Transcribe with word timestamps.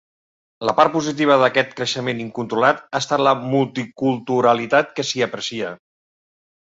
La 0.67 0.73
part 0.77 0.91
positiva 0.93 1.35
d'aquest 1.43 1.75
creixement 1.81 2.23
incontrolat 2.23 2.81
ha 2.87 3.03
estat 3.05 3.25
la 3.27 3.35
multiculturalitat 3.53 4.93
que 4.99 5.07
s'hi 5.11 5.27
aprecia. 5.27 5.71